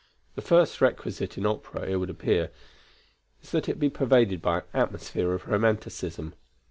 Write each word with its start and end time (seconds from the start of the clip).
The 0.33 0.41
first 0.41 0.81
requisite 0.81 1.37
in 1.37 1.45
opera, 1.45 1.83
it 1.87 1.97
would 1.97 2.09
appear, 2.09 2.49
is 3.43 3.51
that 3.51 3.69
it 3.69 3.77
be 3.77 3.87
pervaded 3.91 4.41
by 4.41 4.57
an 4.57 4.63
atmosphere 4.73 5.31
of 5.35 5.47
romanticism. 5.47 6.33